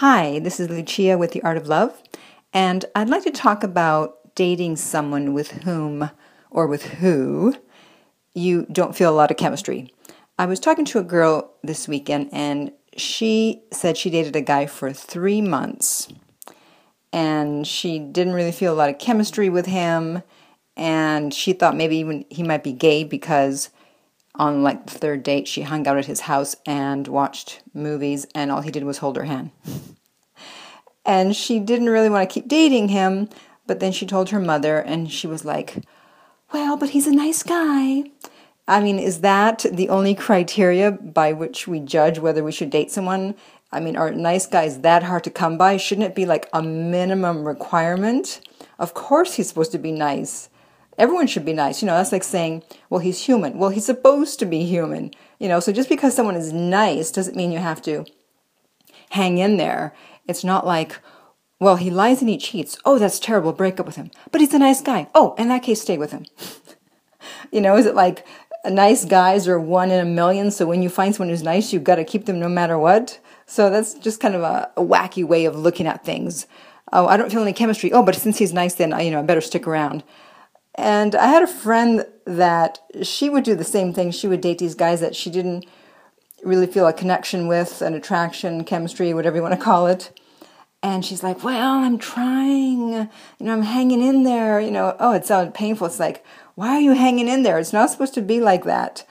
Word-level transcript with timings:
Hi, 0.00 0.38
this 0.38 0.60
is 0.60 0.70
Lucia 0.70 1.18
with 1.18 1.32
The 1.32 1.42
Art 1.42 1.56
of 1.56 1.66
Love, 1.66 2.00
and 2.52 2.84
I'd 2.94 3.08
like 3.08 3.24
to 3.24 3.32
talk 3.32 3.64
about 3.64 4.32
dating 4.36 4.76
someone 4.76 5.34
with 5.34 5.50
whom 5.50 6.12
or 6.52 6.68
with 6.68 6.84
who 6.84 7.56
you 8.32 8.64
don't 8.70 8.94
feel 8.94 9.10
a 9.10 9.16
lot 9.16 9.32
of 9.32 9.36
chemistry. 9.36 9.92
I 10.38 10.46
was 10.46 10.60
talking 10.60 10.84
to 10.84 11.00
a 11.00 11.02
girl 11.02 11.52
this 11.64 11.88
weekend, 11.88 12.28
and 12.30 12.70
she 12.96 13.64
said 13.72 13.96
she 13.96 14.08
dated 14.08 14.36
a 14.36 14.40
guy 14.40 14.66
for 14.66 14.92
three 14.92 15.40
months, 15.40 16.06
and 17.12 17.66
she 17.66 17.98
didn't 17.98 18.34
really 18.34 18.52
feel 18.52 18.72
a 18.72 18.76
lot 18.78 18.90
of 18.90 19.00
chemistry 19.00 19.48
with 19.48 19.66
him, 19.66 20.22
and 20.76 21.34
she 21.34 21.52
thought 21.52 21.74
maybe 21.74 21.96
even 21.96 22.24
he 22.30 22.44
might 22.44 22.62
be 22.62 22.72
gay 22.72 23.02
because 23.02 23.70
on 24.38 24.62
like 24.62 24.86
the 24.86 24.98
third 24.98 25.22
date, 25.22 25.48
she 25.48 25.62
hung 25.62 25.86
out 25.86 25.98
at 25.98 26.06
his 26.06 26.20
house 26.20 26.56
and 26.64 27.06
watched 27.08 27.60
movies, 27.74 28.26
and 28.34 28.50
all 28.50 28.60
he 28.60 28.70
did 28.70 28.84
was 28.84 28.98
hold 28.98 29.16
her 29.16 29.24
hand. 29.24 29.50
and 31.04 31.34
she 31.34 31.58
didn't 31.58 31.90
really 31.90 32.08
want 32.08 32.28
to 32.28 32.32
keep 32.32 32.48
dating 32.48 32.88
him, 32.88 33.28
but 33.66 33.80
then 33.80 33.92
she 33.92 34.06
told 34.06 34.30
her 34.30 34.40
mother, 34.40 34.78
and 34.78 35.10
she 35.10 35.26
was 35.26 35.44
like, 35.44 35.76
Well, 36.52 36.76
but 36.76 36.90
he's 36.90 37.06
a 37.06 37.14
nice 37.14 37.42
guy. 37.42 38.04
I 38.68 38.80
mean, 38.80 38.98
is 38.98 39.22
that 39.22 39.64
the 39.72 39.88
only 39.88 40.14
criteria 40.14 40.92
by 40.92 41.32
which 41.32 41.66
we 41.66 41.80
judge 41.80 42.18
whether 42.18 42.44
we 42.44 42.52
should 42.52 42.68
date 42.68 42.90
someone? 42.90 43.34
I 43.72 43.80
mean, 43.80 43.96
are 43.96 44.10
nice 44.10 44.46
guys 44.46 44.80
that 44.80 45.02
hard 45.02 45.24
to 45.24 45.30
come 45.30 45.56
by? 45.56 45.78
Shouldn't 45.78 46.06
it 46.06 46.14
be 46.14 46.26
like 46.26 46.48
a 46.52 46.62
minimum 46.62 47.46
requirement? 47.46 48.40
Of 48.78 48.94
course, 48.94 49.34
he's 49.34 49.48
supposed 49.48 49.72
to 49.72 49.78
be 49.78 49.92
nice. 49.92 50.50
Everyone 50.98 51.28
should 51.28 51.44
be 51.44 51.52
nice. 51.52 51.80
You 51.80 51.86
know, 51.86 51.94
that's 51.94 52.12
like 52.12 52.24
saying, 52.24 52.64
well, 52.90 52.98
he's 52.98 53.24
human. 53.24 53.56
Well, 53.56 53.70
he's 53.70 53.86
supposed 53.86 54.38
to 54.40 54.46
be 54.46 54.64
human. 54.64 55.12
You 55.38 55.48
know, 55.48 55.60
so 55.60 55.72
just 55.72 55.88
because 55.88 56.14
someone 56.14 56.34
is 56.34 56.52
nice 56.52 57.12
doesn't 57.12 57.36
mean 57.36 57.52
you 57.52 57.60
have 57.60 57.80
to 57.82 58.04
hang 59.10 59.38
in 59.38 59.56
there. 59.56 59.94
It's 60.26 60.44
not 60.44 60.66
like, 60.66 60.98
well, 61.60 61.76
he 61.76 61.90
lies 61.90 62.20
and 62.20 62.28
he 62.28 62.36
cheats. 62.36 62.76
Oh, 62.84 62.98
that's 62.98 63.20
terrible. 63.20 63.52
Break 63.52 63.78
up 63.78 63.86
with 63.86 63.96
him. 63.96 64.10
But 64.32 64.40
he's 64.40 64.54
a 64.54 64.58
nice 64.58 64.80
guy. 64.80 65.08
Oh, 65.14 65.34
in 65.38 65.48
that 65.48 65.62
case, 65.62 65.80
stay 65.80 65.98
with 65.98 66.10
him. 66.10 66.26
you 67.52 67.60
know, 67.60 67.76
is 67.76 67.86
it 67.86 67.94
like 67.94 68.26
nice 68.64 69.04
guys 69.04 69.46
are 69.46 69.60
one 69.60 69.92
in 69.92 70.00
a 70.00 70.04
million? 70.04 70.50
So 70.50 70.66
when 70.66 70.82
you 70.82 70.88
find 70.88 71.14
someone 71.14 71.30
who's 71.30 71.42
nice, 71.42 71.72
you've 71.72 71.84
got 71.84 71.96
to 71.96 72.04
keep 72.04 72.26
them 72.26 72.40
no 72.40 72.48
matter 72.48 72.78
what? 72.78 73.20
So 73.46 73.70
that's 73.70 73.94
just 73.94 74.20
kind 74.20 74.34
of 74.34 74.42
a, 74.42 74.70
a 74.76 74.84
wacky 74.84 75.24
way 75.24 75.44
of 75.44 75.56
looking 75.56 75.86
at 75.86 76.04
things. 76.04 76.46
Oh, 76.92 77.06
I 77.06 77.16
don't 77.16 77.30
feel 77.30 77.42
any 77.42 77.52
chemistry. 77.52 77.92
Oh, 77.92 78.02
but 78.02 78.14
since 78.14 78.38
he's 78.38 78.52
nice, 78.52 78.74
then, 78.74 78.92
uh, 78.92 78.98
you 78.98 79.10
know, 79.10 79.20
I 79.20 79.22
better 79.22 79.40
stick 79.40 79.66
around. 79.66 80.02
And 80.78 81.16
I 81.16 81.26
had 81.26 81.42
a 81.42 81.48
friend 81.48 82.06
that 82.24 82.78
she 83.02 83.28
would 83.28 83.42
do 83.42 83.56
the 83.56 83.64
same 83.64 83.92
thing. 83.92 84.12
She 84.12 84.28
would 84.28 84.40
date 84.40 84.58
these 84.58 84.76
guys 84.76 85.00
that 85.00 85.16
she 85.16 85.28
didn't 85.28 85.66
really 86.44 86.68
feel 86.68 86.86
a 86.86 86.92
connection 86.92 87.48
with, 87.48 87.82
an 87.82 87.94
attraction, 87.94 88.62
chemistry, 88.62 89.12
whatever 89.12 89.34
you 89.34 89.42
want 89.42 89.58
to 89.58 89.60
call 89.60 89.88
it. 89.88 90.16
And 90.80 91.04
she's 91.04 91.24
like, 91.24 91.42
Well, 91.42 91.80
I'm 91.80 91.98
trying, 91.98 92.92
you 92.92 93.08
know, 93.40 93.52
I'm 93.52 93.62
hanging 93.62 94.00
in 94.00 94.22
there. 94.22 94.60
You 94.60 94.70
know, 94.70 94.96
oh, 95.00 95.12
it 95.12 95.26
sounded 95.26 95.52
painful. 95.52 95.88
It's 95.88 95.98
like, 95.98 96.24
Why 96.54 96.76
are 96.76 96.80
you 96.80 96.92
hanging 96.92 97.26
in 97.26 97.42
there? 97.42 97.58
It's 97.58 97.72
not 97.72 97.90
supposed 97.90 98.14
to 98.14 98.22
be 98.22 98.40
like 98.40 98.62
that, 98.62 99.04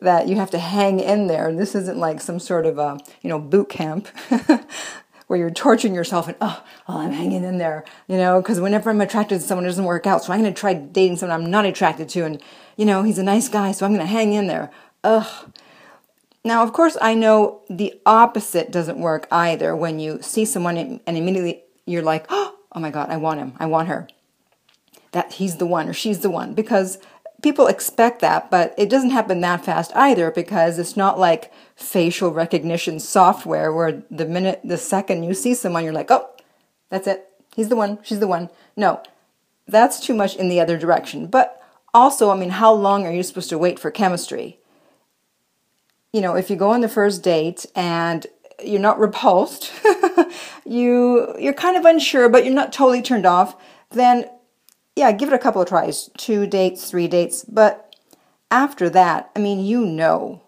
that 0.00 0.26
you 0.26 0.34
have 0.34 0.50
to 0.50 0.58
hang 0.58 0.98
in 0.98 1.28
there. 1.28 1.54
This 1.54 1.76
isn't 1.76 1.98
like 1.98 2.20
some 2.20 2.40
sort 2.40 2.66
of 2.66 2.78
a, 2.78 2.98
you 3.20 3.30
know, 3.30 3.38
boot 3.38 3.68
camp. 3.68 4.08
where 5.32 5.38
you're 5.38 5.50
torturing 5.50 5.94
yourself 5.94 6.28
and 6.28 6.36
oh, 6.42 6.62
oh 6.86 6.98
I'm 6.98 7.12
hanging 7.12 7.42
in 7.42 7.56
there, 7.56 7.86
you 8.06 8.18
know, 8.18 8.42
because 8.42 8.60
whenever 8.60 8.90
I'm 8.90 9.00
attracted 9.00 9.40
to 9.40 9.46
someone, 9.46 9.64
it 9.64 9.68
doesn't 9.68 9.86
work 9.86 10.06
out. 10.06 10.22
So 10.22 10.30
I'm 10.30 10.42
going 10.42 10.52
to 10.52 10.60
try 10.60 10.74
dating 10.74 11.16
someone 11.16 11.40
I'm 11.40 11.50
not 11.50 11.64
attracted 11.64 12.10
to, 12.10 12.26
and 12.26 12.38
you 12.76 12.84
know, 12.84 13.02
he's 13.02 13.16
a 13.16 13.22
nice 13.22 13.48
guy, 13.48 13.72
so 13.72 13.86
I'm 13.86 13.94
going 13.94 14.06
to 14.06 14.12
hang 14.12 14.34
in 14.34 14.46
there. 14.46 14.70
Ugh. 15.04 15.50
Now, 16.44 16.62
of 16.62 16.74
course, 16.74 16.98
I 17.00 17.14
know 17.14 17.62
the 17.70 17.98
opposite 18.04 18.70
doesn't 18.70 18.98
work 18.98 19.26
either. 19.32 19.74
When 19.74 19.98
you 19.98 20.20
see 20.20 20.44
someone 20.44 20.76
and 20.76 21.16
immediately 21.16 21.62
you're 21.86 22.02
like, 22.02 22.26
oh, 22.28 22.54
oh 22.72 22.80
my 22.80 22.90
God, 22.90 23.08
I 23.08 23.16
want 23.16 23.40
him, 23.40 23.54
I 23.58 23.64
want 23.64 23.88
her. 23.88 24.08
That 25.12 25.32
he's 25.32 25.56
the 25.56 25.66
one 25.66 25.88
or 25.88 25.94
she's 25.94 26.20
the 26.20 26.28
one 26.28 26.52
because 26.52 26.98
people 27.42 27.66
expect 27.66 28.20
that, 28.20 28.50
but 28.50 28.74
it 28.78 28.88
doesn't 28.88 29.10
happen 29.10 29.40
that 29.40 29.64
fast 29.64 29.90
either 29.94 30.30
because 30.30 30.78
it's 30.78 30.96
not 30.96 31.18
like 31.18 31.52
facial 31.74 32.30
recognition 32.30 33.00
software 33.00 33.72
where 33.72 34.02
the 34.10 34.24
minute, 34.24 34.60
the 34.64 34.78
second 34.78 35.24
you 35.24 35.34
see 35.34 35.54
someone, 35.54 35.84
you're 35.84 35.92
like, 35.92 36.10
oh, 36.10 36.30
that's 36.88 37.06
it. 37.06 37.28
He's 37.54 37.68
the 37.68 37.76
one. 37.76 37.98
She's 38.02 38.20
the 38.20 38.26
one. 38.26 38.48
No, 38.76 39.02
that's 39.66 40.00
too 40.00 40.14
much 40.14 40.36
in 40.36 40.48
the 40.48 40.60
other 40.60 40.78
direction. 40.78 41.26
But 41.26 41.60
also, 41.92 42.30
I 42.30 42.36
mean, 42.36 42.50
how 42.50 42.72
long 42.72 43.06
are 43.06 43.12
you 43.12 43.22
supposed 43.22 43.50
to 43.50 43.58
wait 43.58 43.78
for 43.78 43.90
chemistry? 43.90 44.58
You 46.12 46.20
know, 46.20 46.36
if 46.36 46.48
you 46.48 46.56
go 46.56 46.70
on 46.70 46.80
the 46.80 46.88
first 46.88 47.22
date 47.22 47.66
and 47.74 48.26
you're 48.62 48.80
not 48.80 48.98
repulsed, 48.98 49.72
you 50.64 51.34
you're 51.38 51.52
kind 51.52 51.76
of 51.76 51.84
unsure, 51.84 52.28
but 52.28 52.44
you're 52.44 52.54
not 52.54 52.72
totally 52.72 53.02
turned 53.02 53.26
off, 53.26 53.56
then 53.90 54.28
yeah, 54.96 55.12
give 55.12 55.28
it 55.28 55.34
a 55.34 55.38
couple 55.38 55.62
of 55.62 55.68
tries, 55.68 56.10
two 56.16 56.46
dates, 56.46 56.90
three 56.90 57.08
dates, 57.08 57.44
but 57.44 57.94
after 58.50 58.90
that, 58.90 59.30
I 59.34 59.40
mean, 59.40 59.64
you 59.64 59.84
know. 59.84 60.42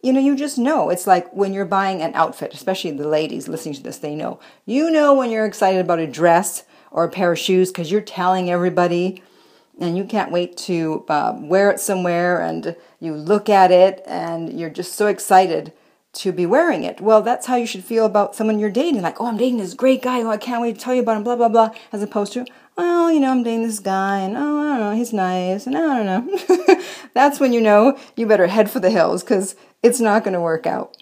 You 0.00 0.12
know, 0.12 0.20
you 0.20 0.36
just 0.36 0.58
know. 0.58 0.90
It's 0.90 1.08
like 1.08 1.28
when 1.34 1.52
you're 1.52 1.64
buying 1.64 2.02
an 2.02 2.14
outfit, 2.14 2.54
especially 2.54 2.92
the 2.92 3.08
ladies 3.08 3.48
listening 3.48 3.74
to 3.74 3.82
this, 3.82 3.98
they 3.98 4.14
know. 4.14 4.38
You 4.64 4.90
know 4.90 5.12
when 5.12 5.30
you're 5.30 5.44
excited 5.44 5.80
about 5.80 5.98
a 5.98 6.06
dress 6.06 6.62
or 6.92 7.02
a 7.02 7.10
pair 7.10 7.32
of 7.32 7.38
shoes 7.38 7.70
because 7.70 7.90
you're 7.90 8.00
telling 8.00 8.48
everybody 8.48 9.22
and 9.80 9.96
you 9.96 10.04
can't 10.04 10.30
wait 10.30 10.56
to 10.56 11.04
uh, 11.08 11.36
wear 11.40 11.70
it 11.70 11.80
somewhere 11.80 12.40
and 12.40 12.76
you 13.00 13.14
look 13.14 13.48
at 13.48 13.72
it 13.72 14.02
and 14.06 14.58
you're 14.58 14.70
just 14.70 14.94
so 14.94 15.08
excited 15.08 15.72
to 16.12 16.32
be 16.32 16.46
wearing 16.46 16.84
it. 16.84 17.00
Well, 17.00 17.22
that's 17.22 17.46
how 17.46 17.56
you 17.56 17.66
should 17.66 17.84
feel 17.84 18.06
about 18.06 18.34
someone 18.34 18.58
you're 18.58 18.70
dating. 18.70 19.02
Like, 19.02 19.20
oh, 19.20 19.26
I'm 19.26 19.36
dating 19.36 19.58
this 19.58 19.74
great 19.74 20.02
guy. 20.02 20.22
Oh, 20.22 20.30
I 20.30 20.36
can't 20.36 20.62
wait 20.62 20.76
to 20.76 20.80
tell 20.80 20.94
you 20.94 21.02
about 21.02 21.16
him, 21.16 21.22
blah, 21.24 21.36
blah, 21.36 21.48
blah. 21.48 21.70
As 21.92 22.02
opposed 22.02 22.32
to, 22.32 22.46
well, 22.78 23.10
you 23.10 23.18
know, 23.18 23.32
I'm 23.32 23.42
dating 23.42 23.64
this 23.64 23.80
guy 23.80 24.20
and 24.20 24.36
oh, 24.36 24.60
I 24.60 24.78
don't 24.78 24.80
know, 24.80 24.94
he's 24.94 25.12
nice 25.12 25.66
and 25.66 25.76
I 25.76 26.02
don't 26.02 26.06
know. 26.06 26.82
That's 27.14 27.40
when 27.40 27.52
you 27.52 27.60
know 27.60 27.98
you 28.16 28.24
better 28.24 28.46
head 28.46 28.70
for 28.70 28.78
the 28.78 28.90
hills 28.90 29.24
because 29.24 29.56
it's 29.82 29.98
not 29.98 30.22
going 30.22 30.34
to 30.34 30.40
work 30.40 30.64
out. 30.64 30.96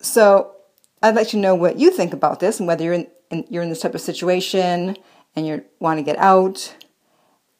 So 0.00 0.54
I'd 1.02 1.14
like 1.14 1.28
to 1.28 1.38
know 1.38 1.54
what 1.54 1.78
you 1.78 1.90
think 1.90 2.12
about 2.12 2.40
this 2.40 2.58
and 2.60 2.66
whether 2.66 2.84
you're 2.84 2.92
in, 2.92 3.06
in, 3.30 3.46
you're 3.48 3.62
in 3.62 3.70
this 3.70 3.80
type 3.80 3.94
of 3.94 4.02
situation 4.02 4.96
and 5.34 5.46
you 5.46 5.64
want 5.80 5.98
to 5.98 6.02
get 6.04 6.18
out. 6.18 6.76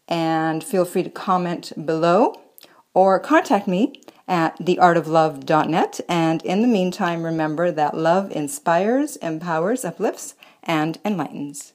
And 0.08 0.62
feel 0.62 0.84
free 0.84 1.03
to 1.03 1.08
comment 1.08 1.72
below 1.86 2.38
or 2.92 3.19
contact 3.19 3.66
me 3.66 4.03
at 4.28 4.58
theartoflove.net. 4.58 6.00
And 6.06 6.42
in 6.42 6.60
the 6.60 6.69
meantime, 6.69 7.22
remember 7.22 7.70
that 7.70 7.97
love 7.97 8.30
inspires, 8.30 9.16
empowers, 9.16 9.86
uplifts, 9.86 10.34
and 10.62 10.98
enlightens. 11.03 11.72